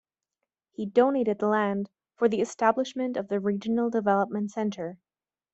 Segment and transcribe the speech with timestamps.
[0.71, 4.97] He donated the land for the establishment of the "Regional Development Center".